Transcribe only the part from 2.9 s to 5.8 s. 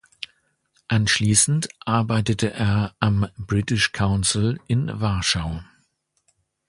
am British Council in Warschau.